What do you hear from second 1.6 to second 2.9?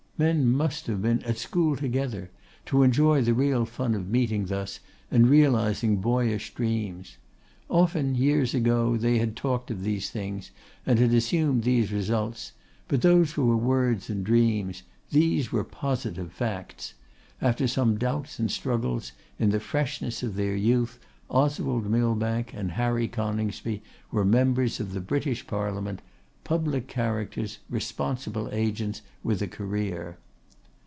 together, to